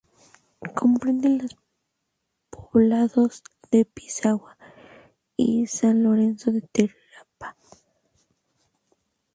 Comprende 0.75 1.29
los 1.29 1.55
poblados 2.49 3.43
de 3.69 3.85
Pisagua 3.85 4.57
y 5.37 5.67
San 5.67 6.01
Lorenzo 6.01 6.51
de 6.51 6.61
Tarapacá. 6.61 7.55